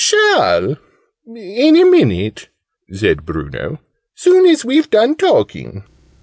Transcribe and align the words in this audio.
"Shall, 0.03 0.77
in 1.31 1.75
a 1.77 1.83
minute," 1.85 2.49
said 2.91 3.23
Bruno: 3.23 3.81
"soon 4.15 4.47
as 4.47 4.65
we've 4.65 4.89
done 4.89 5.13
talking. 5.13 5.83